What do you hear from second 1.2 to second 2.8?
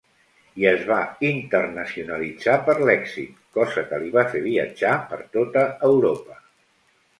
internacionalitzar per